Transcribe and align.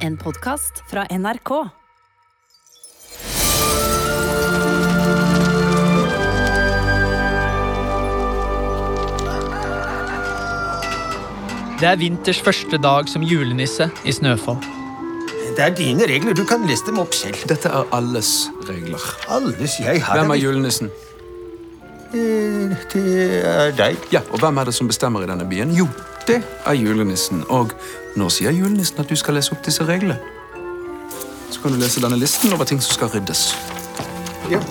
En 0.00 0.16
podkast 0.16 0.82
fra 0.90 1.04
NRK. 1.10 1.50
Det 11.80 11.88
er 11.88 11.96
vinters 11.96 12.40
første 12.44 12.76
dag 12.82 13.08
som 13.08 13.22
julenisse 13.24 13.86
i 14.04 14.12
Snøfall. 14.12 14.58
Det 15.56 15.64
er 15.64 15.72
dine 15.76 16.06
regler. 16.08 16.36
Du 16.36 16.44
kan 16.48 16.66
liste 16.68 16.92
dem 16.92 17.00
opp 17.02 17.14
selv. 17.16 17.40
Dette 17.48 17.70
er 17.72 17.88
alles 17.96 18.50
regler. 18.68 19.00
Alles 19.32 19.78
jeg 19.80 20.02
har 20.04 20.20
Hvem 20.20 20.34
er 20.36 20.40
julenissen? 20.42 20.90
Eh, 22.12 22.76
Det 22.92 23.42
er 23.46 23.72
deg. 23.76 23.96
Ja, 24.12 24.20
og 24.30 24.40
hvem 24.40 24.58
er 24.58 24.64
det 24.68 24.74
som 24.74 24.88
bestemmer 24.88 25.22
i 25.24 25.26
denne 25.30 25.46
byen? 25.48 25.72
Jo, 25.76 25.88
det 26.30 26.42
er 26.66 26.72
julenissen. 26.72 27.44
Og 27.48 27.72
nå 28.16 28.28
sier 28.30 28.54
julenissen 28.54 29.02
at 29.02 29.10
du 29.10 29.16
skal 29.18 29.34
lese 29.38 29.54
opp 29.54 29.64
disse 29.66 29.86
reglene. 29.86 30.18
Så 31.50 31.62
kan 31.62 31.74
du 31.74 31.80
lese 31.80 32.02
denne 32.04 32.18
listen 32.20 32.52
over 32.54 32.64
ting 32.64 32.82
som 32.82 32.94
skal 32.94 33.10
ryddes. 33.16 33.48
Ja. 34.50 34.62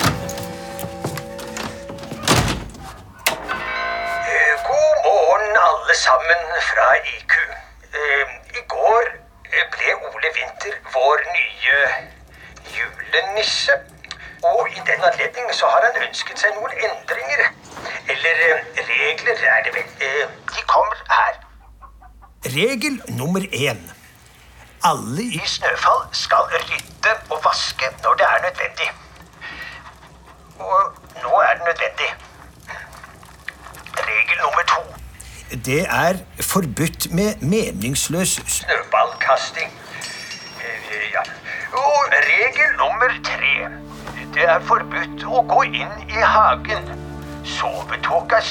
Regel 22.60 23.02
nummer 23.08 23.42
én. 23.54 23.92
Alle 24.84 25.24
i 25.24 25.42
Snøfall 25.46 26.02
skal 26.12 26.38
rydde 26.54 27.12
og 27.30 27.40
vaske 27.46 27.86
når 28.04 28.14
det 28.20 28.26
er 28.34 28.40
nødvendig. 28.46 28.90
Og 30.60 30.80
nå 31.24 31.34
er 31.48 31.54
det 31.58 31.64
nødvendig. 31.70 32.10
Regel 34.10 34.38
nummer 34.44 34.64
to. 34.74 34.82
Det 35.66 35.82
er 35.90 36.14
forbudt 36.42 37.12
med 37.12 37.36
meningsløs 37.42 38.34
snøballkasting. 38.48 39.72
Eh, 39.72 41.12
Ja. 41.14 41.24
Og 41.74 42.04
regel 42.12 42.70
nummer 42.78 43.12
tre. 43.24 43.54
Det 44.34 44.44
er 44.50 44.60
forbudt 44.60 45.24
å 45.24 45.46
gå 45.54 45.62
inn 45.64 46.10
i 46.10 46.22
hagen. 46.36 46.92
Sovetåka 47.46 48.42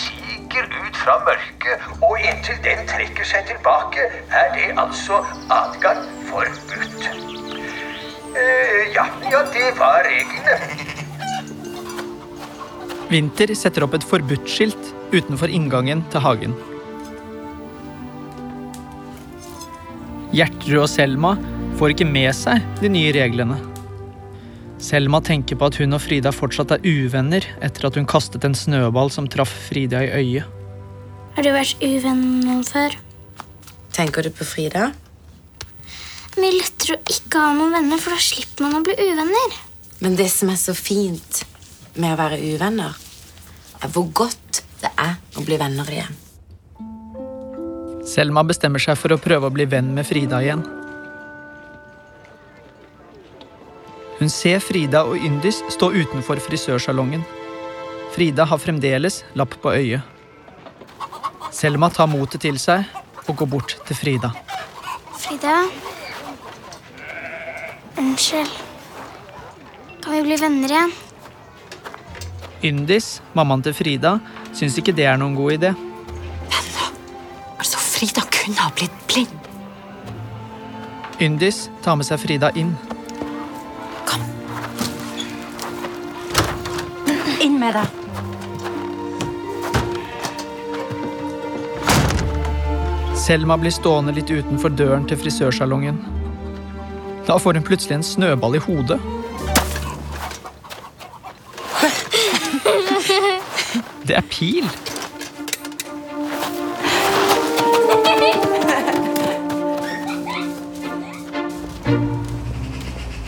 siger 0.48 0.64
ut 0.86 0.96
fra 0.96 1.16
mørket, 1.26 1.82
og 2.02 2.20
inntil 2.20 2.56
den 2.64 2.86
trekker 2.88 3.26
seg 3.26 3.46
tilbake, 3.48 4.06
er 4.32 4.48
det 4.54 4.68
altså 4.80 5.20
adgang 5.52 6.04
forbudt. 6.28 7.08
Eh, 8.38 8.94
Ja, 8.94 9.04
ja, 9.30 9.42
det 9.52 9.72
var 9.78 10.04
reglene. 10.06 10.56
Vinter 13.08 13.54
setter 13.56 13.84
opp 13.84 13.94
et 13.96 14.04
forbudt-skilt 14.04 14.92
utenfor 15.12 15.48
inngangen 15.48 16.04
til 16.12 16.20
hagen. 16.24 16.54
Gjertrud 20.32 20.82
og 20.82 20.88
Selma 20.92 21.34
får 21.80 21.94
ikke 21.94 22.08
med 22.08 22.32
seg 22.36 22.64
de 22.82 22.92
nye 22.92 23.12
reglene. 23.16 23.56
Selma 24.78 25.18
tenker 25.20 25.58
på 25.58 25.66
at 25.66 25.76
hun 25.80 25.96
og 25.96 26.00
Frida 26.04 26.30
fortsatt 26.30 26.70
er 26.76 26.84
uvenner 26.86 27.44
etter 27.64 27.88
at 27.88 27.98
hun 27.98 28.06
kastet 28.08 28.44
en 28.46 28.54
snøball 28.54 29.10
som 29.10 29.26
traff 29.30 29.50
Frida 29.66 30.04
i 30.06 30.12
øyet. 30.20 30.46
Har 31.34 31.46
du 31.46 31.50
vært 31.54 31.82
uvenn 31.82 32.22
med 32.22 32.46
noen 32.46 32.64
før? 32.66 32.94
Tenker 33.94 34.26
du 34.26 34.30
på 34.34 34.46
Frida? 34.46 34.92
Mye 36.38 36.52
er 36.52 36.60
lettere 36.60 36.94
å 36.94 37.02
ikke 37.10 37.42
ha 37.42 37.50
noen 37.56 37.74
venner, 37.74 37.98
for 37.98 38.14
da 38.14 38.22
slipper 38.22 38.66
man 38.66 38.78
å 38.78 38.84
bli 38.86 38.94
uvenner. 38.94 39.58
Men 39.98 40.14
det 40.18 40.28
som 40.30 40.50
er 40.52 40.58
så 40.60 40.74
fint 40.78 41.42
med 41.98 42.14
å 42.14 42.20
være 42.20 42.38
uvenner, 42.38 42.94
er 43.82 43.94
hvor 43.94 44.06
godt 44.14 44.62
det 44.78 44.94
er 44.94 45.18
å 45.34 45.42
bli 45.46 45.58
venner 45.58 45.90
igjen. 45.90 46.18
Selma 48.06 48.46
bestemmer 48.46 48.82
seg 48.82 48.98
for 48.98 49.12
å 49.12 49.20
prøve 49.20 49.50
å 49.50 49.54
bli 49.54 49.66
venn 49.68 49.90
med 49.96 50.06
Frida 50.06 50.38
igjen. 50.44 50.62
Hun 54.28 54.32
ser 54.34 54.58
Frida 54.60 55.06
og 55.08 55.22
Yndis 55.24 55.62
stå 55.72 55.86
utenfor 55.88 56.36
frisørsalongen. 56.44 57.22
Frida 58.12 58.44
har 58.44 58.58
fremdeles 58.60 59.22
lapp 59.40 59.54
på 59.62 59.70
øyet. 59.72 60.02
Selma 61.56 61.88
tar 61.88 62.10
motet 62.12 62.42
til 62.44 62.58
seg 62.60 62.84
og 63.24 63.38
går 63.40 63.48
bort 63.48 63.72
til 63.88 63.96
Frida. 63.96 64.28
Frida? 65.16 65.54
Unnskyld. 67.96 68.52
Kan 70.04 70.18
vi 70.18 70.20
bli 70.26 70.38
venner 70.42 70.76
igjen? 70.76 70.92
Yndis, 72.68 73.08
mammaen 73.32 73.64
til 73.64 73.78
Frida, 73.80 74.18
syns 74.52 74.76
ikke 74.76 74.92
det 74.92 75.08
er 75.08 75.16
noen 75.16 75.38
god 75.40 75.56
idé. 75.56 75.72
Venner? 76.52 76.92
Altså, 77.56 77.80
Frida 77.80 78.28
kunne 78.28 78.60
ha 78.60 78.68
blitt 78.76 79.00
blind. 79.08 79.50
Yndis 81.16 81.70
tar 81.80 81.96
med 81.96 82.12
seg 82.12 82.20
Frida 82.26 82.52
inn. 82.52 82.76
Med 87.68 87.74
deg. 87.76 87.88
Selma 93.18 93.58
blir 93.60 93.74
stående 93.74 94.14
litt 94.16 94.30
utenfor 94.30 94.72
døren 94.72 95.04
til 95.08 95.18
frisørsalongen. 95.20 95.98
Da 97.28 97.36
får 97.36 97.58
hun 97.58 97.66
plutselig 97.66 97.98
en 97.98 98.06
snøball 98.06 98.56
i 98.56 98.62
hodet. 98.64 99.00
Det 104.08 104.16
er 104.16 104.24
pil. 104.32 104.64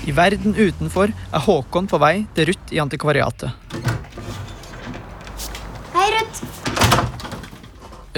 I 0.09 0.13
verden 0.17 0.57
utenfor 0.57 1.13
er 1.13 1.45
Håkon 1.45 1.87
på 1.91 2.01
vei 2.01 2.25
til 2.35 2.49
Ruth 2.49 2.73
i 2.75 2.81
antikvariatet. 2.83 3.53
Hei, 5.95 6.09
Ruth. 6.17 6.41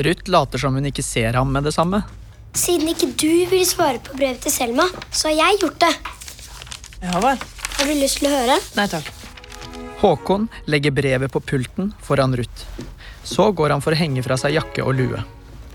Ruth 0.03 0.31
later 0.31 0.59
som 0.59 0.75
hun 0.75 0.89
ikke 0.89 1.05
ser 1.05 1.37
ham 1.39 1.53
med 1.55 1.67
det 1.69 1.75
samme. 1.77 2.03
Siden 2.59 2.89
ikke 2.91 3.09
du 3.17 3.31
vil 3.49 3.65
svare 3.69 4.01
på 4.03 4.17
brevet 4.19 4.43
til 4.45 4.53
Selma, 4.53 4.85
så 5.11 5.31
har 5.31 5.39
jeg 5.39 5.63
gjort 5.63 5.79
det. 5.85 5.93
Ja 7.03 7.21
vel. 7.23 7.39
Har 7.79 7.89
du 7.89 7.95
lyst 7.97 8.21
til 8.21 8.29
å 8.29 8.33
høre? 8.35 8.59
Nei 8.77 8.87
takk. 8.93 9.09
Håkon 10.03 10.49
legger 10.67 10.95
brevet 10.95 11.33
på 11.33 11.41
pulten 11.41 11.93
foran 12.03 12.35
Ruth. 12.37 12.67
Så 13.25 13.49
går 13.55 13.75
han 13.77 13.83
for 13.85 13.95
å 13.95 13.99
henge 13.99 14.25
fra 14.27 14.37
seg 14.41 14.57
jakke 14.57 14.85
og 14.85 14.97
lue. 14.99 15.23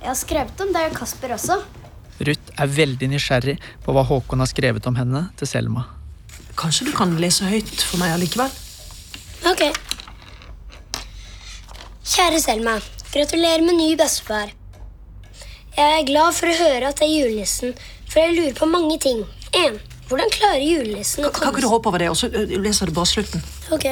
Jeg 0.02 0.10
har 0.12 0.20
skrevet 0.20 0.64
om 0.64 0.74
deg 0.76 0.92
og 0.92 1.00
Kasper 1.00 1.34
også. 1.36 1.58
Ruth 2.28 2.54
er 2.60 2.74
veldig 2.78 3.10
nysgjerrig 3.14 3.58
på 3.86 3.96
hva 3.96 4.04
Håkon 4.08 4.44
har 4.44 4.50
skrevet 4.52 4.86
om 4.90 4.98
henne 5.00 5.28
til 5.40 5.50
Selma. 5.50 5.86
Kanskje 6.58 6.90
du 6.90 6.94
kan 6.98 7.16
lese 7.22 7.48
høyt 7.48 7.74
for 7.86 8.02
meg 8.02 8.16
allikevel? 8.16 8.54
Ok. 9.48 9.64
Kjære 12.08 12.40
Selma. 12.42 12.78
Gratulerer 13.18 13.64
med 13.66 13.80
ny 13.80 13.96
bestefar. 13.98 14.52
Jeg 15.78 15.94
er 16.00 16.06
glad 16.06 16.36
for 16.38 16.50
å 16.52 16.58
høre 16.58 16.90
at 16.92 17.00
det 17.00 17.08
er 17.08 17.16
julenissen, 17.16 17.72
for 18.10 18.22
jeg 18.22 18.36
lurer 18.38 18.58
på 18.58 18.68
mange 18.70 18.98
ting. 19.02 19.24
En, 19.58 19.80
Hvordan 20.08 20.30
klarer 20.32 20.62
julenissen 20.64 21.26
å 21.26 21.32
komme 21.34 21.50
Kan 21.50 21.56
ikke 21.56 21.64
du 21.66 21.72
hoppe 21.72 21.90
over 21.90 22.00
det, 22.04 22.12
og 22.14 22.16
så 22.20 22.30
leser 22.32 22.88
du 22.88 22.94
bare 22.96 23.10
slutten? 23.10 23.42
Ok. 23.76 23.88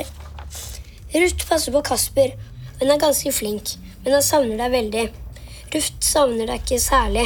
Ruth 1.16 1.48
passer 1.50 1.74
på 1.74 1.82
Kasper. 1.90 2.36
Hun 2.80 2.92
er 2.94 3.02
ganske 3.02 3.34
flink, 3.36 3.74
men 4.06 4.16
han 4.16 4.24
savner 4.24 4.62
deg 4.62 4.72
veldig. 4.76 5.04
Ruth 5.74 6.06
savner 6.06 6.52
deg 6.52 6.62
ikke 6.62 6.80
særlig, 6.84 7.26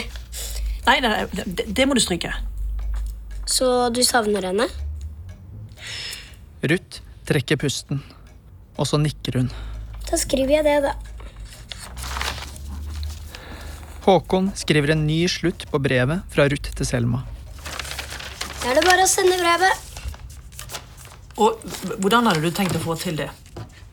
Nei, 0.88 0.96
nei, 1.04 1.10
nei 1.12 1.44
det, 1.46 1.68
det 1.76 1.86
må 1.86 1.94
du 1.94 2.02
stryke. 2.02 2.32
så 3.46 3.90
du 3.94 4.00
savner 4.08 4.48
henne? 4.48 4.66
Ruth 6.64 7.04
trekker 7.30 7.60
pusten, 7.62 8.00
og 8.80 8.88
så 8.88 8.98
nikker 8.98 9.38
hun. 9.42 9.52
Da 10.10 10.18
skriver 10.18 10.56
jeg 10.56 10.66
det, 10.66 10.78
da. 10.88 10.96
Håkon 14.10 14.52
skriver 14.56 14.90
en 14.90 15.08
ny 15.08 15.28
slutt 15.30 15.68
på 15.72 15.78
brevet 15.78 16.24
fra 16.34 16.48
Ruth 16.50 16.72
til 16.74 16.88
Selma. 16.88 17.20
Da 18.64 18.72
er 18.72 18.80
det 18.80 18.82
bare 18.88 19.04
å 19.06 19.10
sende 19.10 19.36
brevet. 19.38 19.84
Og 21.38 21.60
hvordan 22.02 22.26
hadde 22.26 22.42
du 22.42 22.50
tenkt 22.50 22.74
å 22.80 22.82
få 22.82 22.96
til 22.98 23.20
det? 23.20 23.28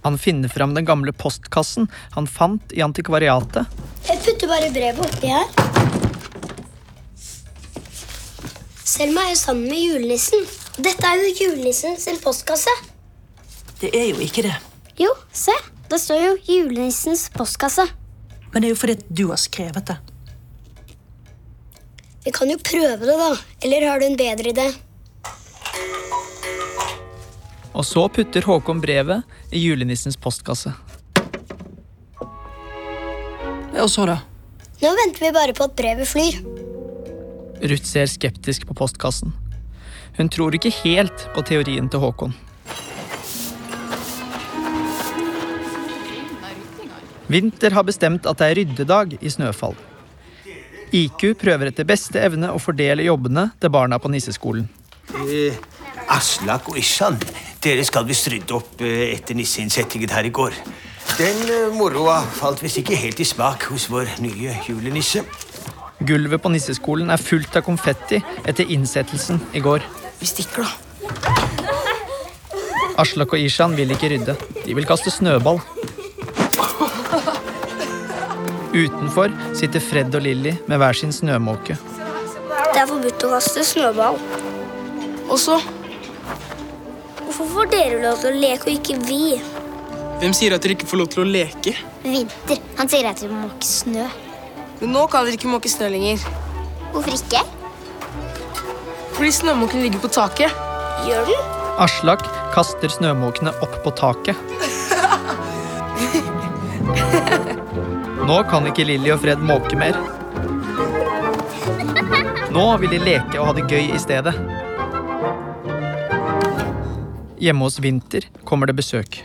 Han 0.06 0.16
finner 0.16 0.48
fram 0.48 0.72
den 0.72 0.86
gamle 0.88 1.12
postkassen 1.12 1.90
han 2.14 2.28
fant 2.30 2.72
i 2.72 2.80
antikvariatet. 2.86 3.68
Jeg 4.08 4.22
putter 4.24 4.48
bare 4.54 4.70
brevet 4.72 5.04
oppi 5.04 5.34
her. 5.34 5.44
Selma 8.86 9.26
er 9.26 9.34
jo 9.34 9.38
sammen 9.42 9.68
med 9.68 9.84
julenissen. 9.84 10.48
Dette 10.80 11.12
er 11.12 11.26
jo 11.26 11.34
julenissen 11.42 12.00
sin 12.00 12.16
postkasse. 12.24 12.72
Det 13.84 13.92
er 13.92 14.08
jo 14.14 14.24
ikke 14.24 14.48
det. 14.48 14.56
Jo, 14.96 15.12
se. 15.28 15.52
Det 15.92 16.00
står 16.00 16.24
jo 16.24 16.34
julenissens 16.48 17.28
postkasse. 17.36 17.84
Men 18.56 18.64
det 18.64 18.70
er 18.70 18.72
jo 18.72 18.76
fordi 18.80 18.94
du 19.12 19.26
har 19.28 19.36
skrevet 19.36 19.84
det. 19.90 19.94
Vi 22.24 22.30
kan 22.32 22.48
jo 22.48 22.56
prøve 22.56 23.02
det, 23.04 23.16
da. 23.20 23.26
Eller 23.60 23.84
har 23.84 24.00
du 24.00 24.06
en 24.06 24.16
bedre 24.16 24.48
idé? 24.48 24.64
Og 27.76 27.84
så 27.84 28.06
putter 28.08 28.48
Håkon 28.48 28.80
brevet 28.80 29.52
i 29.52 29.60
julenissens 29.60 30.16
postkasse. 30.16 30.72
Og 33.76 33.92
så, 33.92 34.08
da? 34.08 34.16
Nå 34.80 34.94
venter 35.02 35.26
vi 35.26 35.34
bare 35.36 35.52
på 35.52 35.68
at 35.68 35.76
brevet 35.76 36.08
flyr. 36.08 36.40
Ruth 37.60 37.84
ser 37.84 38.08
skeptisk 38.08 38.64
på 38.70 38.78
postkassen. 38.80 39.36
Hun 40.16 40.32
tror 40.32 40.56
ikke 40.56 40.72
helt 40.80 41.28
på 41.36 41.44
teorien 41.44 41.92
til 41.92 42.00
Håkon. 42.08 42.32
Vinter 47.26 47.74
har 47.74 47.86
bestemt 47.86 48.26
at 48.30 48.38
det 48.38 48.46
er 48.46 48.58
ryddedag 48.60 49.16
i 49.18 49.30
Snøfall. 49.30 49.74
IQ 50.94 51.32
prøver 51.40 51.72
etter 51.72 51.86
beste 51.88 52.20
evne 52.22 52.52
å 52.54 52.60
fordele 52.62 53.06
jobbene 53.06 53.48
til 53.60 53.72
barna 53.74 53.98
på 53.98 54.10
nisseskolen. 54.12 54.68
Eh, 55.26 55.56
Aslak 56.14 56.68
og 56.70 56.78
Ishan, 56.78 57.18
dere 57.62 57.82
skal 57.86 58.06
visst 58.06 58.30
rydde 58.30 58.54
opp 58.54 58.82
eh, 58.86 59.16
etter 59.16 59.34
nisseinnsettingen 59.38 60.14
her 60.14 60.28
i 60.28 60.34
går. 60.34 60.54
Den 61.18 61.42
eh, 61.50 61.74
moroa 61.74 62.20
falt 62.38 62.62
visst 62.62 62.78
ikke 62.82 62.98
helt 62.98 63.20
i 63.22 63.26
smak 63.26 63.66
hos 63.72 63.88
vår 63.90 64.16
nye 64.22 64.54
julenisse. 64.68 65.24
Gulvet 66.06 66.42
på 66.44 66.52
nisseskolen 66.52 67.10
er 67.10 67.22
fullt 67.22 67.58
av 67.58 67.66
konfetti 67.66 68.20
etter 68.46 68.70
innsettelsen 68.70 69.40
i 69.56 69.62
går. 69.64 69.82
Vi 70.20 70.30
stikker, 70.30 70.62
da. 70.62 70.70
Aslak 73.02 73.34
og 73.34 73.42
Ishan 73.42 73.74
vil 73.76 73.90
ikke 73.92 74.12
rydde. 74.14 74.36
De 74.62 74.76
vil 74.76 74.86
kaste 74.88 75.10
snøball. 75.12 75.58
Utenfor 78.76 79.32
sitter 79.56 79.80
Fred 79.80 80.14
og 80.14 80.22
Lilly 80.26 80.52
med 80.68 80.80
hver 80.82 80.96
sin 80.98 81.12
snømåke. 81.14 81.78
Det 81.78 82.82
er 82.82 82.88
forbudt 82.90 83.24
å 83.24 83.30
kaste 83.32 83.64
snøball. 83.64 84.18
Og 85.30 85.38
så? 85.40 85.56
Hvorfor 87.22 87.48
får 87.54 87.70
dere 87.72 88.02
lov 88.02 88.20
til 88.20 88.34
å 88.34 88.36
leke, 88.36 88.68
og 88.68 88.72
ikke 88.74 88.98
vi? 89.08 89.38
Hvem 90.20 90.32
sier 90.36 90.54
at 90.56 90.64
dere 90.64 90.76
ikke 90.76 90.88
får 90.90 91.00
lov 91.00 91.08
til 91.12 91.24
å 91.24 91.28
leke? 91.28 91.72
Vinter. 92.04 92.60
Han 92.76 92.92
sier 92.92 93.08
at 93.08 93.22
vi 93.24 93.30
må 93.32 93.46
måke 93.46 93.68
snø. 93.68 94.06
Men 94.82 94.92
nå 94.92 95.06
kan 95.12 95.24
dere 95.24 95.36
ikke 95.40 95.52
måke 95.52 95.72
snø 95.72 95.88
lenger. 95.92 96.20
Hvorfor 96.92 97.16
ikke? 97.16 97.42
Fordi 99.16 99.32
snømåken 99.40 99.84
ligger 99.86 100.04
på 100.04 100.12
taket. 100.12 100.52
Gjør 101.08 101.22
den? 101.32 101.40
Aslak 101.80 102.22
kaster 102.52 102.92
snømåkene 102.92 103.52
opp 103.64 103.80
på 103.84 103.90
taket. 103.96 104.36
Nå 108.26 108.36
kan 108.50 108.64
ikke 108.66 108.82
Lilly 108.88 109.12
og 109.14 109.20
Fred 109.22 109.42
måke 109.46 109.76
mer. 109.78 109.94
Nå 112.50 112.64
vil 112.82 112.90
de 112.90 112.98
leke 112.98 113.38
og 113.38 113.50
ha 113.50 113.52
det 113.54 113.66
gøy 113.70 113.92
i 113.94 114.00
stedet. 114.02 114.32
Hjemme 117.38 117.66
hos 117.68 117.76
Vinter 117.84 118.26
kommer 118.48 118.66
det 118.66 118.74
besøk. 118.80 119.20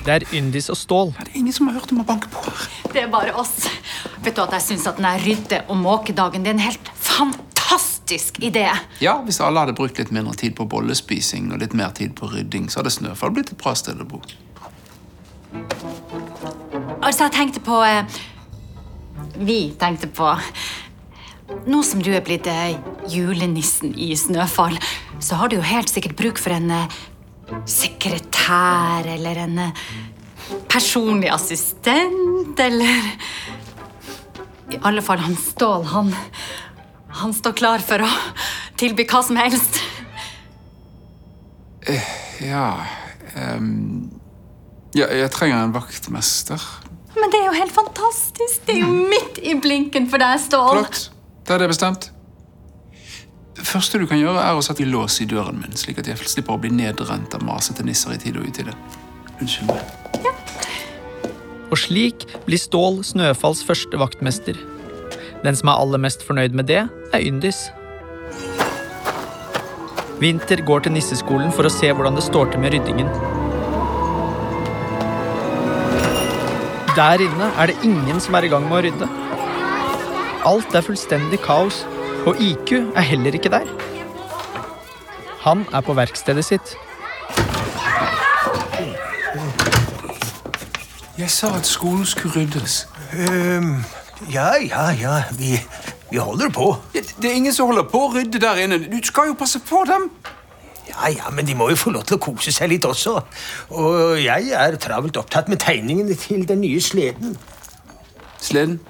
Det 0.00 0.14
er 0.14 0.24
Yndis 0.32 0.70
og 0.72 0.78
Stål. 0.80 1.12
Det 1.18 1.26
er 1.28 1.38
ingen 1.42 1.52
som 1.52 1.68
har 1.68 1.76
hørt 1.76 1.92
om 1.92 2.00
å 2.00 2.06
banke 2.08 2.30
på. 2.32 2.40
Det 2.88 3.02
er 3.04 3.10
bare 3.12 3.34
oss. 3.36 3.66
Vet 4.24 4.38
du 4.38 4.40
at 4.46 4.54
jeg 4.56 4.64
syns 4.70 4.86
at 4.88 4.96
den 4.96 5.10
er 5.10 5.20
rydde- 5.20 5.64
og 5.68 5.76
måkedagen 5.76 6.46
det 6.46 6.54
er 6.54 6.56
en 6.56 6.64
helt 6.64 6.88
fantastisk 6.96 8.40
idé. 8.40 8.64
Ja, 9.04 9.18
Hvis 9.26 9.42
alle 9.44 9.60
hadde 9.66 9.76
brukt 9.76 10.00
litt 10.00 10.10
mindre 10.10 10.32
tid 10.40 10.56
på 10.56 10.64
bollespising 10.64 11.52
og 11.52 11.60
litt 11.60 11.76
mer 11.76 11.92
tid 11.92 12.16
på 12.16 12.32
rydding, 12.32 12.70
så 12.72 12.80
hadde 12.80 12.94
Snøfall 12.96 13.36
blitt 13.36 13.52
et 13.52 13.60
bra 13.60 13.74
sted 13.76 14.00
å 14.00 14.08
bo. 14.08 14.22
Altså, 17.10 17.26
jeg 17.26 17.34
tenkte 17.34 17.60
på 17.66 17.74
eh, 17.82 18.18
Vi 19.42 19.72
tenkte 19.80 20.06
på 20.14 20.28
Nå 21.66 21.80
som 21.82 21.98
du 22.06 22.12
er 22.14 22.22
blitt 22.22 22.46
eh, 22.46 22.76
julenissen 23.10 23.96
i 23.98 24.12
Snøfall, 24.14 24.76
så 25.18 25.40
har 25.40 25.50
du 25.50 25.56
jo 25.56 25.64
helt 25.66 25.90
sikkert 25.90 26.14
bruk 26.20 26.38
for 26.38 26.54
en 26.54 26.70
eh, 26.70 26.92
sekretær 27.66 29.08
eller 29.10 29.40
en 29.42 29.58
personlig 30.70 31.32
assistent 31.34 32.62
eller 32.62 33.10
I 34.70 34.78
alle 34.86 35.02
fall 35.02 35.24
han 35.24 35.34
Stål, 35.34 35.88
han 35.90 36.14
Han 37.24 37.34
står 37.34 37.56
klar 37.58 37.82
for 37.82 38.06
å 38.06 38.12
tilby 38.78 39.08
hva 39.10 39.24
som 39.26 39.40
helst. 39.40 39.80
Ja 42.46 42.68
um, 43.34 44.06
ja, 44.94 45.10
Jeg 45.10 45.34
trenger 45.34 45.64
en 45.64 45.74
vaktmester. 45.74 46.62
Men 47.20 47.32
det 47.32 47.40
er 47.40 47.50
jo 47.50 47.56
helt 47.58 47.74
fantastisk! 47.74 48.62
Det 48.66 48.78
er 48.78 48.80
jo 48.84 48.88
midt 49.10 49.40
i 49.44 49.54
blinken 49.60 50.08
for 50.10 50.22
deg, 50.22 50.40
Stål. 50.40 50.80
Flott. 50.80 51.10
Da 51.46 51.56
er 51.56 51.64
det 51.64 51.70
bestemt. 51.72 52.10
Det 53.60 53.66
første 53.68 54.00
du 54.00 54.06
kan 54.08 54.20
gjøre, 54.20 54.40
er 54.40 54.56
å 54.56 54.62
sette 54.64 54.86
lås 54.88 55.18
i 55.20 55.26
døren 55.28 55.58
min, 55.60 55.76
slik 55.76 55.98
at 56.00 56.08
jeg 56.08 56.16
slipper 56.24 56.56
å 56.56 56.60
bli 56.62 56.70
nedrent 56.72 57.34
av 57.36 57.44
masete 57.44 57.84
nisser 57.84 58.14
i 58.14 58.20
tide 58.22 58.40
og 58.40 58.48
utide. 58.48 58.72
Unnskyld 59.36 59.68
meg. 59.68 60.22
Ja. 60.24 60.32
Og 61.70 61.78
slik 61.78 62.24
blir 62.46 62.58
Stål 62.60 63.02
Snøfalls 63.06 63.60
første 63.66 64.00
vaktmester. 64.00 64.56
Den 65.44 65.56
som 65.56 65.70
er 65.72 65.82
aller 65.82 66.00
mest 66.02 66.24
fornøyd 66.26 66.56
med 66.56 66.70
det, 66.72 66.86
er 66.88 67.26
Yndis. 67.26 67.68
Vinter 70.20 70.60
går 70.66 70.84
til 70.84 70.96
nisseskolen 70.96 71.52
for 71.56 71.68
å 71.68 71.72
se 71.72 71.92
hvordan 71.92 72.18
det 72.18 72.26
står 72.26 72.52
til 72.52 72.64
med 72.64 72.74
ryddingen. 72.74 73.39
Der 77.00 77.12
inne 77.12 77.44
er 77.58 77.66
det 77.66 77.76
ingen 77.82 78.20
som 78.20 78.34
er 78.34 78.44
i 78.44 78.48
gang 78.52 78.66
med 78.68 78.76
å 78.76 78.80
rydde. 78.84 79.06
Alt 80.44 80.74
er 80.76 80.82
fullstendig 80.84 81.38
kaos, 81.40 81.78
og 82.28 82.36
IQ 82.44 82.74
er 82.76 83.06
heller 83.08 83.38
ikke 83.38 83.48
der. 83.54 83.64
Han 85.46 85.62
er 85.72 85.80
på 85.80 85.94
verkstedet 85.96 86.44
sitt. 86.44 86.74
Jeg 91.16 91.30
sa 91.32 91.54
at 91.56 91.64
skolen 91.64 92.04
skulle 92.04 92.34
ryddes. 92.34 92.82
Um, 93.16 93.80
ja, 94.28 94.50
ja, 94.60 94.90
ja. 95.00 95.22
Vi, 95.38 95.56
vi 96.10 96.20
holder 96.20 96.52
på. 96.52 96.74
Det, 96.92 97.14
Det 97.22 97.30
er 97.30 97.40
ingen 97.40 97.56
som 97.56 97.72
holder 97.72 97.88
på 97.88 98.04
å 98.10 98.12
rydde 98.18 98.44
der 98.44 98.60
inne. 98.66 98.76
Du 98.92 99.00
skal 99.08 99.32
jo 99.32 99.40
passe 99.40 99.64
på 99.64 99.86
dem. 99.88 100.10
Ja, 101.00 101.08
ja, 101.08 101.30
men 101.32 101.46
de 101.46 101.54
må 101.56 101.70
jo 101.70 101.78
få 101.80 101.90
lov 101.94 102.04
til 102.04 102.18
å 102.18 102.20
kose 102.20 102.52
seg 102.52 102.68
litt 102.68 102.84
også. 102.84 103.14
Og 103.72 104.18
jeg 104.20 104.50
er 104.52 104.76
travelt 104.76 105.16
opptatt 105.16 105.48
med 105.48 105.62
tegningene 105.62 106.16
til 106.18 106.44
den 106.48 106.60
nye 106.60 106.80
sleden. 106.80 107.38
Sleden? 108.40 108.80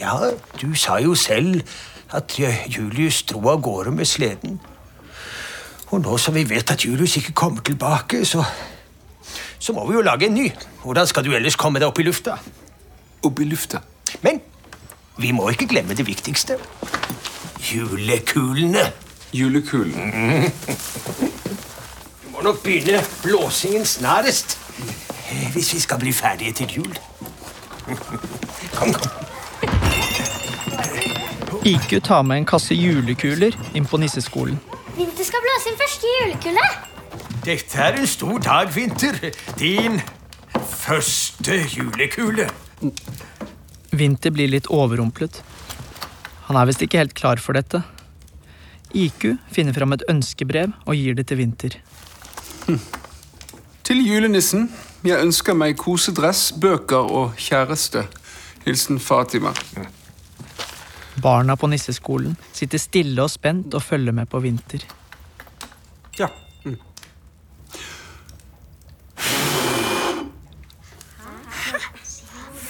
Ja, 0.00 0.32
du 0.60 0.74
sa 0.76 0.98
jo 1.00 1.14
selv 1.16 1.62
at 2.12 2.36
Julius 2.68 3.22
dro 3.22 3.40
av 3.48 3.62
gårde 3.64 3.94
med 3.96 4.08
sleden. 4.08 4.60
Og 5.90 6.04
nå 6.04 6.18
som 6.20 6.36
vi 6.36 6.44
vet 6.44 6.70
at 6.70 6.84
Julius 6.84 7.16
ikke 7.16 7.32
kommer 7.32 7.64
tilbake, 7.64 8.24
så, 8.28 8.44
så 9.58 9.72
må 9.72 9.86
vi 9.88 9.96
jo 9.96 10.04
lage 10.04 10.28
en 10.28 10.36
ny. 10.36 10.50
Hvordan 10.84 11.08
skal 11.08 11.24
du 11.24 11.32
ellers 11.34 11.56
komme 11.56 11.80
deg 11.80 11.88
opp 11.88 12.00
i 12.00 12.06
lufta? 12.06 12.36
Opp 13.24 13.40
i 13.40 13.48
lufta. 13.48 13.80
Men 14.22 14.40
vi 15.20 15.32
må 15.32 15.48
ikke 15.48 15.68
glemme 15.70 15.96
det 15.96 16.06
viktigste. 16.06 16.60
Julekulene. 17.72 18.90
Julekulen. 19.32 20.12
Vi 22.22 22.32
må 22.32 22.42
nok 22.42 22.62
begynne 22.62 23.02
blåsingen 23.22 23.84
snarest. 23.86 24.58
Hvis 25.52 25.74
vi 25.74 25.80
skal 25.80 25.98
bli 25.98 26.12
ferdige 26.12 26.52
til 26.52 26.72
jul. 26.76 26.98
Kom, 28.74 28.92
kom. 28.92 29.10
IQ 31.64 32.02
tar 32.02 32.22
med 32.22 32.40
en 32.40 32.46
kasse 32.48 32.74
julekuler 32.74 33.54
inn 33.76 33.86
på 33.86 34.00
nisseskolen. 34.00 34.56
Vinter 34.96 35.26
skal 35.28 35.44
blåse 35.44 35.68
sin 35.68 35.78
første 35.78 36.06
julekule. 36.16 36.66
Dette 37.44 37.78
er 37.78 38.00
en 38.00 38.06
stor 38.06 38.38
dag, 38.38 38.74
Vinter. 38.74 39.18
Din 39.58 40.00
første 40.70 41.60
julekule. 41.76 42.48
Vinter 43.92 44.34
blir 44.34 44.50
litt 44.50 44.66
overrumplet. 44.72 45.42
Han 46.48 46.56
er 46.56 46.66
visst 46.70 46.82
ikke 46.82 46.98
helt 47.04 47.14
klar 47.14 47.42
for 47.42 47.54
dette. 47.58 47.82
IQ 48.94 49.36
finner 49.52 49.76
fram 49.76 49.92
et 49.96 50.04
ønskebrev 50.10 50.72
og 50.86 50.94
gir 50.98 51.14
det 51.18 51.26
til 51.30 51.40
Vinter. 51.40 51.76
Til 53.86 54.02
julenissen. 54.06 54.68
Jeg 55.02 55.24
ønsker 55.24 55.56
meg 55.56 55.78
kosedress, 55.80 56.50
bøker 56.52 57.08
og 57.08 57.38
kjæreste. 57.40 58.04
Hilsen 58.66 59.00
Fatima. 59.00 59.54
Barna 61.22 61.56
på 61.56 61.70
nisseskolen 61.72 62.36
sitter 62.52 62.78
stille 62.78 63.22
og 63.24 63.32
spent 63.32 63.74
og 63.74 63.82
følger 63.82 64.12
med 64.12 64.28
på 64.28 64.42
Vinter. 64.44 64.84
Ja. 66.18 66.28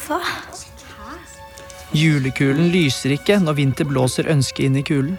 Hva? 0.07 0.23
Julekulen 1.95 2.71
lyser 2.71 3.17
ikke 3.17 3.41
når 3.43 3.59
Vinter 3.59 3.87
blåser 3.91 4.31
ønsket 4.31 4.69
inn 4.69 4.79
i 4.79 4.87
kulen. 4.87 5.19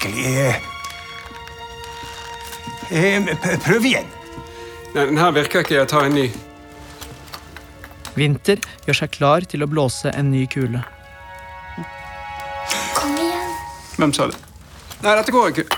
Merkelig. 0.00 0.56
Eh, 2.90 3.58
prøv 3.64 3.84
igjen. 3.84 4.06
Nei, 4.94 5.06
den 5.06 5.18
her 5.18 5.30
virker 5.30 5.60
ikke. 5.60 5.74
Jeg 5.74 5.88
tar 5.88 6.06
en 6.08 6.14
ny. 6.16 6.30
Vinter 8.16 8.62
gjør 8.86 8.96
seg 8.96 9.12
klar 9.12 9.44
til 9.44 9.62
å 9.62 9.68
blåse 9.70 10.10
en 10.16 10.30
ny 10.32 10.46
kule. 10.50 10.80
Kom 12.96 13.12
igjen. 13.12 13.52
Hvem 13.98 14.16
sa 14.16 14.30
det? 14.30 14.40
Nei, 15.02 15.14
dette 15.20 15.36
går 15.36 15.52
ikke. 15.52 15.68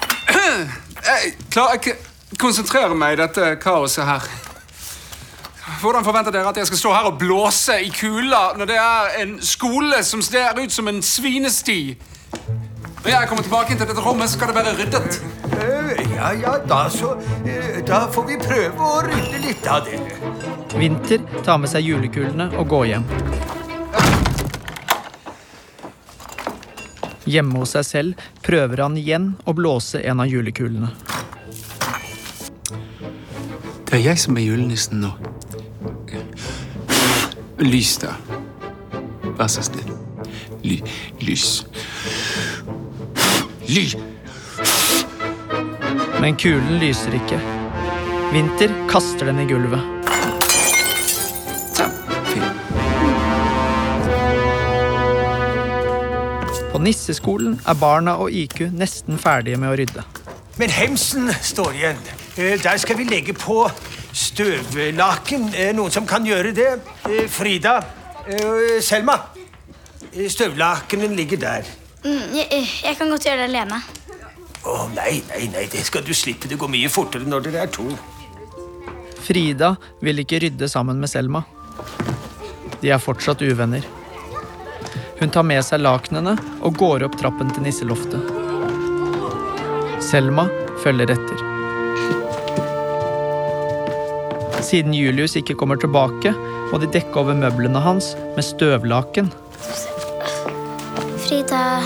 Jeg 1.03 1.35
klarer 1.51 1.81
ikke 1.81 1.97
konsentrere 2.39 2.95
meg 2.95 3.17
i 3.17 3.21
dette 3.25 3.57
kaoset 3.63 4.07
her. 4.07 4.31
Hvordan 5.83 6.07
forventer 6.07 6.31
dere 6.31 6.55
at 6.55 6.63
jeg 6.63 6.71
skal 6.71 6.79
stå 6.79 6.95
her 6.95 7.11
og 7.11 7.19
blåse 7.19 7.75
i 7.83 7.91
kuler 7.91 8.55
når 8.59 8.71
det 8.71 8.79
er 8.79 9.21
en 9.25 9.37
skole 9.43 9.99
som 10.07 10.23
ser 10.23 10.55
ut 10.63 10.73
som 10.73 10.89
en 10.89 11.03
svinesti? 11.03 11.97
Når 13.03 13.11
jeg 13.11 13.29
kommer 13.29 13.43
tilbake 13.43 13.75
til 13.77 13.87
dette 13.89 14.03
rommet, 14.05 14.31
skal 14.31 14.47
det 14.53 14.55
være 14.55 14.75
ryddet. 14.79 15.23
Eh, 15.59 16.03
Ja, 16.17 16.29
ja, 16.39 16.53
da 16.69 16.85
så 16.91 17.17
eh, 17.47 17.81
Da 17.87 18.05
får 18.15 18.27
vi 18.29 18.37
prøve 18.39 18.87
å 18.87 19.01
rydde 19.07 19.41
litt 19.43 19.67
av 19.67 19.87
det. 19.89 19.99
Vinter 20.79 21.25
tar 21.43 21.59
med 21.59 21.71
seg 21.73 21.83
julekulene 21.89 22.47
og 22.61 22.69
går 22.71 22.85
hjem. 22.93 23.07
Hjemme 27.33 27.59
hos 27.63 27.75
seg 27.77 27.87
selv 27.87 28.23
prøver 28.47 28.85
han 28.85 28.97
igjen 28.99 29.33
å 29.47 29.55
blåse 29.57 29.99
en 30.03 30.23
av 30.23 30.31
julekulene. 30.31 30.93
Det 33.89 33.99
er 33.99 34.05
jeg 34.07 34.23
som 34.23 34.39
er 34.41 34.47
julenissen 34.47 35.03
nå. 35.03 35.11
Lys, 37.63 37.97
da. 38.03 38.15
Vær 39.39 39.51
så 39.53 39.63
snill. 39.67 39.91
Ly 40.63 40.79
lys. 41.23 41.63
Ly... 43.73 43.87
Men 46.21 46.37
kulen 46.37 46.77
lyser 46.79 47.15
ikke. 47.17 47.39
Vinter 48.35 48.73
kaster 48.91 49.31
den 49.31 49.41
i 49.43 49.47
gulvet. 49.49 49.81
På 56.73 56.81
nisseskolen 56.81 57.57
er 57.69 57.79
barna 57.81 58.19
og 58.21 58.33
IQ 58.33 58.67
nesten 58.77 59.19
ferdige 59.21 59.59
med 59.61 59.73
å 59.73 59.77
rydde. 59.81 60.05
Men 60.61 60.73
hemsen 60.73 61.33
står 61.41 61.73
igjen. 61.79 62.01
Eh, 62.37 62.59
Der 62.63 62.77
skal 62.81 62.99
vi 63.01 63.09
legge 63.09 63.33
på 63.33 63.65
støvlaken. 64.13 65.49
Eh, 65.57 65.73
Noen 65.77 65.91
som 65.91 66.07
kan 66.07 66.27
gjøre 66.29 66.53
det? 66.57 66.73
Eh, 67.09 67.29
Frida. 67.29 67.81
Selma. 68.81 69.17
Støvlakenen 70.29 71.17
ligger 71.17 71.41
der. 71.43 71.65
Mm, 72.03 72.35
jeg, 72.35 72.63
jeg 72.83 72.97
kan 72.99 73.11
godt 73.13 73.27
gjøre 73.29 73.45
det 73.45 73.51
alene. 73.53 73.79
Å, 74.63 74.75
nei, 74.95 75.21
nei, 75.29 75.47
nei, 75.53 75.65
det 75.71 75.83
skal 75.87 76.05
du 76.07 76.13
slippe. 76.15 76.51
Det 76.51 76.59
går 76.59 76.71
mye 76.71 76.91
fortere 76.91 77.27
når 77.29 77.47
dere 77.47 77.65
er 77.67 77.73
to. 77.75 77.87
Frida 79.23 79.77
vil 80.03 80.23
ikke 80.23 80.41
rydde 80.43 80.69
sammen 80.71 80.99
med 81.03 81.11
Selma. 81.11 81.45
De 82.83 82.91
er 82.91 83.03
fortsatt 83.03 83.43
uvenner. 83.47 83.87
Hun 85.21 85.31
tar 85.31 85.47
med 85.47 85.63
seg 85.63 85.85
lakenene 85.85 86.35
og 86.67 86.79
går 86.81 87.07
opp 87.07 87.15
trappen 87.21 87.51
til 87.55 87.63
nisseloftet. 87.63 88.19
Selma 90.03 90.49
følger 90.83 91.15
etter. 91.15 91.45
Siden 94.63 94.95
Julius 94.95 95.37
ikke 95.39 95.55
kommer 95.59 95.79
tilbake, 95.79 96.35
må 96.73 96.79
de 96.83 96.91
dekke 96.91 97.23
over 97.23 97.39
møblene 97.39 97.83
hans 97.83 98.13
med 98.35 98.47
støvlaken. 98.47 99.31
Frida 101.33 101.81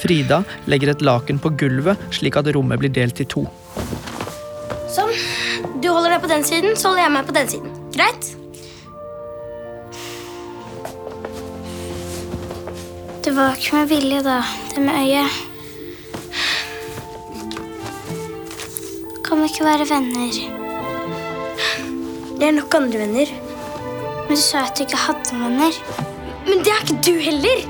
Frida 0.00 0.38
legger 0.66 0.90
et 0.90 1.02
laken 1.06 1.38
på 1.38 1.52
gulvet 1.54 2.00
slik 2.10 2.34
at 2.40 2.48
rommet 2.56 2.80
blir 2.82 2.90
delt 2.90 3.20
i 3.22 3.26
to. 3.30 3.44
Sånn. 4.90 5.12
Du 5.78 5.86
holder 5.92 6.16
deg 6.16 6.24
på 6.24 6.30
den 6.32 6.42
siden, 6.42 6.74
så 6.74 6.90
holder 6.90 7.04
jeg 7.04 7.12
meg 7.14 7.28
på 7.28 7.36
den 7.36 7.52
siden. 7.52 7.70
Greit? 7.94 8.24
Det 13.22 13.30
var 13.38 13.54
ikke 13.54 13.78
med 13.78 13.92
vilje, 13.94 14.20
da, 14.26 14.40
det 14.74 14.82
med 14.82 14.94
øyet. 15.06 15.30
Kan 19.22 19.38
vi 19.38 19.52
ikke 19.52 19.70
være 19.70 19.86
venner? 19.92 20.34
Det 22.40 22.50
er 22.50 22.56
nok 22.58 22.74
andre 22.82 23.06
venner. 23.06 23.36
Men 24.26 24.34
du 24.34 24.42
sa 24.42 24.66
at 24.66 24.74
du 24.74 24.82
ikke 24.82 25.06
hadde 25.06 25.44
venner. 25.44 25.78
Men 26.48 26.64
det 26.64 26.72
er 26.72 26.82
ikke 26.84 26.98
du 27.06 27.12
heller! 27.22 27.64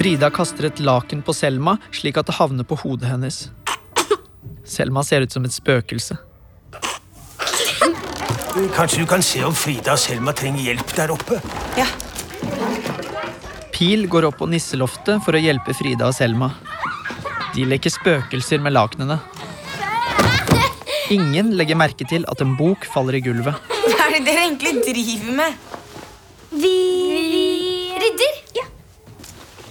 Frida 0.00 0.30
kaster 0.32 0.70
et 0.70 0.80
laken 0.80 1.20
på 1.24 1.34
Selma 1.36 1.76
slik 1.92 2.16
at 2.20 2.28
det 2.30 2.38
havner 2.38 2.64
på 2.64 2.78
hodet 2.80 3.10
hennes. 3.10 3.48
Selma 4.64 5.02
ser 5.04 5.26
ut 5.26 5.32
som 5.34 5.44
et 5.44 5.52
spøkelse. 5.52 6.16
Kanskje 8.74 9.02
du 9.02 9.06
kan 9.06 9.22
se 9.22 9.42
om 9.46 9.54
Frida 9.54 9.94
og 9.94 10.00
Selma 10.00 10.32
trenger 10.36 10.70
hjelp 10.70 10.94
der 10.96 11.12
oppe? 11.14 11.40
Ja. 11.78 11.86
Pil 13.74 14.06
går 14.12 14.26
opp 14.28 14.40
på 14.40 14.48
nisseloftet 14.50 15.22
for 15.24 15.36
å 15.36 15.40
hjelpe 15.40 15.74
Frida 15.76 16.08
og 16.10 16.16
Selma. 16.16 16.50
De 17.54 17.64
leker 17.66 17.92
spøkelser 17.92 18.62
med 18.62 18.76
lakenene. 18.76 19.18
Ingen 21.10 21.54
legger 21.58 21.78
merke 21.80 22.06
til 22.06 22.26
at 22.30 22.42
en 22.44 22.52
bok 22.58 22.84
faller 22.92 23.18
i 23.18 23.22
gulvet. 23.24 23.56
Hva 23.90 24.06
er 24.06 24.18
det 24.18 24.24
dere 24.28 24.44
egentlig 24.46 24.76
driver 24.84 25.38
med? 25.40 25.56
Vi, 26.50 26.74
rydder. 28.10 28.42
Ja. 28.56 28.66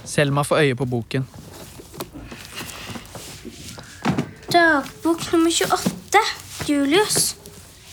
Selma 0.04 0.42
får 0.42 0.64
øye 0.64 0.74
på 0.74 0.84
boken. 0.84 1.28
Dagbok 4.52 5.32
nummer 5.32 5.50
28. 5.50 6.24
Julius. 6.68 7.36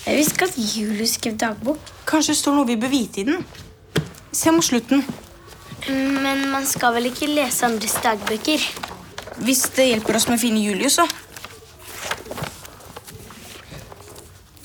Jeg 0.06 0.18
visste 0.18 0.34
ikke 0.34 0.46
at 0.46 0.58
Julius 0.58 1.10
skrev 1.20 1.38
dagbok. 1.38 1.80
Kanskje 2.08 2.34
det 2.34 2.40
står 2.40 2.56
noe 2.56 2.68
vi 2.68 2.80
bør 2.80 2.90
vite 2.90 3.22
i 3.22 3.28
den. 3.28 3.46
Se 4.32 4.52
mot 4.52 4.66
slutten. 4.66 5.04
Men 5.88 6.48
man 6.52 6.66
skal 6.66 6.96
vel 6.96 7.12
ikke 7.12 7.30
lese 7.30 7.66
andres 7.68 7.96
dagbøker? 8.04 8.64
Hvis 9.46 9.68
det 9.76 9.92
hjelper 9.92 10.18
oss 10.18 10.28
med 10.28 10.40
å 10.40 10.42
finne 10.42 10.64
Julius, 10.64 10.98
så. 10.98 11.06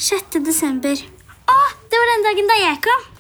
6. 0.03 0.41
desember. 0.47 0.97
Å, 0.97 1.59
det 1.91 2.01
var 2.01 2.13
den 2.15 2.25
dagen 2.31 2.49
da 2.51 2.61
jeg 2.63 2.81
kom. 2.87 3.12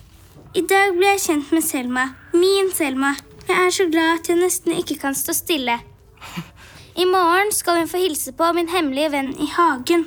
I 0.52 0.60
dag 0.68 0.90
ble 0.92 1.14
jeg 1.14 1.20
kjent 1.22 1.52
med 1.56 1.64
Selma. 1.64 2.02
Min 2.36 2.66
Selma. 2.76 3.14
Jeg 3.48 3.56
er 3.56 3.70
så 3.72 3.86
glad 3.88 4.18
at 4.18 4.28
jeg 4.28 4.36
nesten 4.36 4.74
ikke 4.76 4.98
kan 5.00 5.14
stå 5.16 5.32
stille. 5.32 5.78
I 6.92 7.06
morgen 7.08 7.48
skal 7.56 7.78
hun 7.80 7.88
få 7.88 8.02
hilse 8.02 8.34
på 8.36 8.50
min 8.52 8.68
hemmelige 8.68 9.08
venn 9.14 9.30
i 9.40 9.48
hagen. 9.48 10.04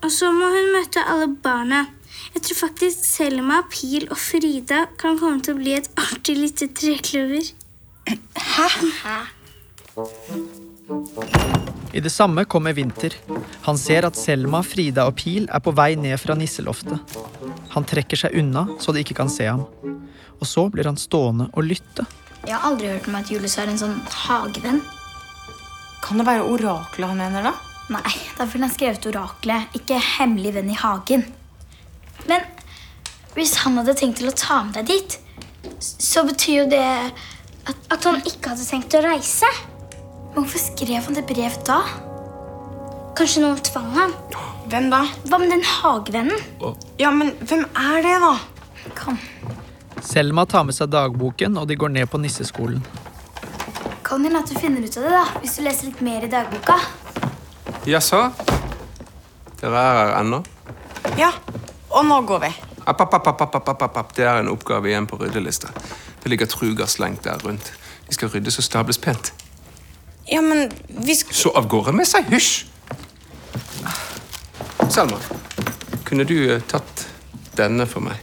Og 0.00 0.08
så 0.14 0.30
må 0.32 0.48
hun 0.54 0.72
møte 0.72 1.04
alle 1.04 1.28
barna. 1.44 1.84
Jeg 2.34 2.42
tror 2.46 2.60
faktisk 2.62 3.04
Selma, 3.04 3.60
Pil 3.68 4.08
og 4.08 4.16
Frida 4.16 4.86
kan 4.96 5.20
komme 5.20 5.44
til 5.44 5.58
å 5.58 5.60
bli 5.60 5.76
et 5.76 5.90
artig 6.00 6.38
lite 6.40 6.72
trekløver. 6.72 7.52
Hæ? 8.08 9.18
I 11.92 12.00
det 12.00 12.10
samme 12.10 12.44
kommer 12.44 12.72
Vinter. 12.72 13.14
Han 13.62 13.78
ser 13.78 14.04
at 14.04 14.16
Selma, 14.16 14.60
Frida 14.62 15.06
og 15.08 15.16
Pil 15.16 15.48
er 15.48 15.62
på 15.64 15.72
vei 15.72 15.94
ned 15.96 16.18
fra 16.20 16.36
nisseloftet. 16.36 17.16
Han 17.72 17.86
trekker 17.88 18.20
seg 18.20 18.36
unna 18.36 18.66
så 18.80 18.92
de 18.92 19.04
ikke 19.04 19.16
kan 19.16 19.32
se 19.32 19.48
ham. 19.48 19.64
Og 20.38 20.46
så 20.46 20.66
blir 20.72 20.88
han 20.88 21.00
stående 21.00 21.48
og 21.54 21.64
lytte. 21.64 22.04
Jeg 22.44 22.54
har 22.54 22.68
aldri 22.68 22.90
hørt 22.92 23.08
om 23.08 23.16
at 23.18 23.30
Julius 23.32 23.56
er 23.60 23.72
en 23.72 23.80
sånn 23.80 23.96
hagevenn. 24.26 24.82
Kan 26.04 26.20
det 26.20 26.28
være 26.28 26.44
oraklet 26.46 27.10
han 27.10 27.18
mener, 27.18 27.48
da? 27.48 27.54
Nei, 27.88 28.12
derfor 28.36 28.58
har 28.58 28.66
han 28.66 28.74
skrevet 28.74 29.08
oraklet, 29.08 29.72
ikke 29.80 29.96
hemmelig 30.18 30.52
venn 30.58 30.70
i 30.70 30.76
hagen. 30.76 31.24
Men 32.28 32.44
hvis 33.34 33.56
han 33.64 33.80
hadde 33.80 33.96
tenkt 33.96 34.20
til 34.20 34.28
å 34.28 34.36
ta 34.36 34.60
med 34.66 34.76
deg 34.76 34.92
dit, 34.92 35.18
så 35.80 36.24
betyr 36.28 36.62
jo 36.62 36.68
det 36.70 36.84
at, 36.84 37.76
at 37.92 38.04
han 38.04 38.20
ikke 38.28 38.52
hadde 38.52 38.68
tenkt 38.68 38.96
å 38.98 39.02
reise. 39.04 39.48
Men 40.34 40.44
hvorfor 40.44 40.60
skrev 40.62 41.02
han 41.08 41.16
det 41.16 41.24
brevet 41.28 41.64
da? 41.66 41.80
Kanskje 43.18 43.42
noen 43.42 43.58
tvang 43.66 43.90
ham? 43.96 44.12
Hvem 44.68 44.90
da? 44.92 45.02
Hva 45.26 45.40
med 45.40 45.50
den 45.54 45.64
hagevennen? 45.64 46.42
Ja, 47.00 47.10
men 47.10 47.32
hvem 47.40 47.64
er 47.74 48.02
det, 48.04 48.16
da? 48.22 48.34
Kom, 48.98 49.18
Selma 50.04 50.44
tar 50.46 50.64
med 50.64 50.76
seg 50.76 50.92
dagboken, 50.92 51.56
og 51.58 51.66
de 51.68 51.76
går 51.76 51.90
ned 51.96 52.06
på 52.08 52.20
nisseskolen. 52.22 52.84
kan 54.04 54.24
hende 54.24 54.38
at 54.40 54.48
du 54.48 54.54
finner 54.56 54.80
ut 54.80 54.96
av 54.96 55.02
det 55.04 55.10
da, 55.12 55.24
hvis 55.42 55.56
du 55.58 55.62
leser 55.66 55.90
litt 55.90 55.98
mer 56.00 56.24
i 56.24 56.30
dagboka. 56.32 56.78
Jaså? 57.84 58.20
Dere 59.60 59.82
er 59.82 59.98
her 59.98 60.12
ennå? 60.20 60.38
Ja, 61.18 61.32
og 61.90 62.06
nå 62.06 62.20
går 62.28 62.40
vi. 62.46 62.52
App, 62.88 63.00
app, 63.00 63.14
app, 63.18 63.28
app, 63.28 63.42
app, 63.42 63.58
app, 63.68 63.82
app, 63.82 63.96
app. 64.00 64.14
Det 64.16 64.24
er 64.24 64.40
en 64.40 64.48
oppgave 64.48 64.88
igjen 64.88 65.06
på 65.10 65.18
ryddelista. 65.20 65.68
Det 66.22 66.30
ligger 66.32 66.48
truger 66.48 66.86
slengt 66.88 67.24
der 67.26 67.42
rundt. 67.44 67.72
De 68.08 68.14
skal 68.16 68.30
ryddes 68.32 68.56
og 68.58 68.64
stables 68.64 68.98
pent. 68.98 69.32
Ja, 70.28 70.42
men 70.44 70.70
vi 70.88 71.14
sk... 71.16 71.32
Så 71.34 71.50
av 71.56 71.68
gårde 71.68 71.92
med 71.96 72.08
seg. 72.08 72.28
Hysj! 72.28 72.66
Selma, 74.88 75.18
kunne 76.04 76.24
du 76.28 76.36
eh, 76.52 76.60
tatt 76.68 77.06
denne 77.56 77.86
for 77.88 78.04
meg? 78.04 78.20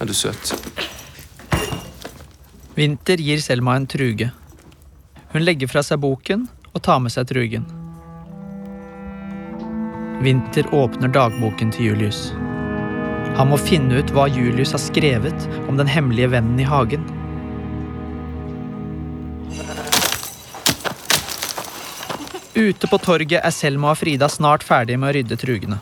Er 0.00 0.08
du 0.08 0.14
søt? 0.16 0.54
Vinter 2.76 3.20
gir 3.20 3.40
Selma 3.44 3.76
en 3.76 3.86
truge. 3.86 4.30
Hun 5.32 5.44
legger 5.44 5.68
fra 5.68 5.82
seg 5.84 6.00
boken 6.00 6.46
og 6.72 6.82
tar 6.84 7.00
med 7.04 7.12
seg 7.12 7.28
trugen. 7.28 7.68
Vinter 10.22 10.68
åpner 10.72 11.12
dagboken 11.12 11.72
til 11.74 11.90
Julius. 11.90 12.30
Han 13.36 13.48
må 13.50 13.58
finne 13.60 14.00
ut 14.00 14.12
hva 14.14 14.28
Julius 14.28 14.72
har 14.76 14.80
skrevet 14.80 15.48
om 15.66 15.80
den 15.80 15.88
hemmelige 15.88 16.32
vennen 16.32 16.60
i 16.60 16.68
hagen. 16.68 17.04
Ute 22.54 22.84
på 22.84 22.98
torget 23.00 23.40
er 23.40 23.52
Selma 23.54 23.94
og 23.94 23.96
Frida 24.02 24.28
snart 24.28 24.64
ferdige 24.66 25.00
med 25.00 25.08
å 25.08 25.12
rydde 25.16 25.38
trugene. 25.40 25.78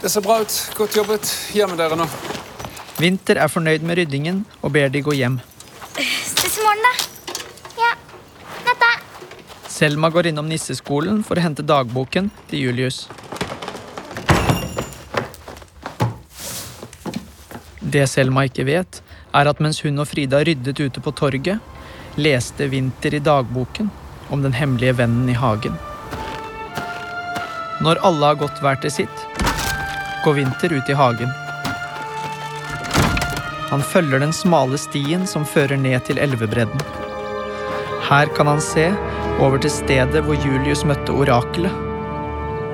Det 0.00 0.10
ser 0.10 0.24
bra 0.24 0.40
ut. 0.42 0.56
Godt 0.74 0.96
jobbet. 0.96 1.30
Hjem 1.54 1.70
med 1.70 1.78
dere 1.78 1.98
nå. 2.00 2.08
Winter 2.98 3.38
er 3.38 3.52
fornøyd 3.52 3.86
med 3.86 4.00
ryddingen 4.00 4.42
og 4.58 4.74
ber 4.74 4.90
de 4.90 5.04
gå 5.06 5.14
hjem. 5.14 5.38
Ses 6.00 6.58
i 6.58 6.64
morgen, 6.64 6.82
da. 6.82 6.92
Ja. 7.78 7.94
Natta. 8.66 8.90
Selma 9.70 10.10
går 10.10 10.32
innom 10.32 10.50
nisseskolen 10.50 11.22
for 11.22 11.38
å 11.38 11.44
hente 11.46 11.62
dagboken 11.62 12.32
til 12.50 12.66
Julius. 12.66 13.04
Det 17.80 18.02
Selma 18.10 18.48
ikke 18.50 18.66
vet, 18.66 18.98
er 19.30 19.50
at 19.50 19.62
mens 19.62 19.78
hun 19.86 20.02
og 20.02 20.10
Frida 20.10 20.42
ryddet 20.42 20.80
ute 20.80 21.02
på 21.04 21.14
torget, 21.14 21.60
leste 22.20 22.66
Winter 22.68 23.14
i 23.14 23.18
dagboken 23.18 23.90
om 24.28 24.42
den 24.42 24.52
hemmelige 24.52 24.92
vennen 24.92 25.28
i 25.28 25.36
hagen. 25.36 25.74
Når 27.80 28.00
alle 28.04 28.32
har 28.32 28.40
gått 28.40 28.60
hver 28.60 28.76
til 28.82 28.92
sitt, 28.92 29.22
går 30.24 30.36
Winter 30.36 30.72
ut 30.72 30.90
i 30.90 30.96
hagen. 30.96 31.30
Han 33.70 33.82
følger 33.82 34.20
den 34.20 34.32
smale 34.32 34.78
stien 34.78 35.26
som 35.26 35.46
fører 35.46 35.78
ned 35.80 36.04
til 36.08 36.18
elvebredden. 36.18 36.82
Her 38.10 38.26
kan 38.36 38.50
han 38.50 38.60
se 38.60 38.90
over 39.38 39.62
til 39.62 39.70
stedet 39.70 40.24
hvor 40.26 40.36
Julius 40.44 40.84
møtte 40.84 41.14
orakelet. 41.14 41.72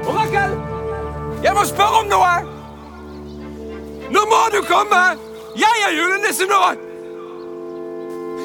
Orakel! 0.09 0.57
Jeg 1.45 1.55
må 1.55 1.67
spørre 1.69 2.03
om 2.03 2.11
noe! 2.11 2.35
Nå 4.11 4.27
må 4.31 4.43
du 4.55 4.63
komme! 4.67 5.03
Jeg 5.57 5.87
er 5.87 5.97
julenissen 5.99 6.51
nå! 6.51 6.86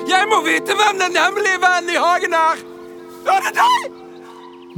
Jeg 0.10 0.27
må 0.31 0.41
vite 0.46 0.75
hvem 0.77 1.00
den 1.01 1.17
hemmelige 1.17 1.60
vennen 1.62 1.93
i 1.93 2.00
hagen 2.00 2.34
er! 2.38 2.62
Er 3.31 3.43
det 3.46 3.53
deg? 3.58 4.00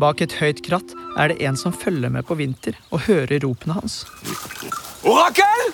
Bak 0.02 0.22
et 0.26 0.34
høyt 0.40 0.64
kratt 0.66 0.96
er 1.22 1.32
det 1.32 1.38
en 1.46 1.58
som 1.60 1.74
følger 1.74 2.12
med 2.12 2.26
på 2.28 2.36
Vinter 2.40 2.78
og 2.92 3.06
hører 3.08 3.40
ropene 3.46 3.78
hans. 3.78 4.02
Orakel! 5.06 5.68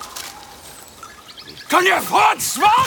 Kan 1.70 1.86
jeg 1.86 2.02
få 2.04 2.20
et 2.34 2.42
svar? 2.44 2.86